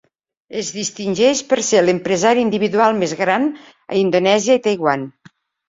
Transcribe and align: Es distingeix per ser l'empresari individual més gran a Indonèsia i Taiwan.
Es 0.61 0.69
distingeix 0.77 1.43
per 1.51 1.59
ser 1.67 1.83
l'empresari 1.83 2.43
individual 2.47 2.99
més 3.03 3.15
gran 3.21 3.47
a 3.95 4.01
Indonèsia 4.03 4.59
i 4.63 4.67
Taiwan. 4.69 5.09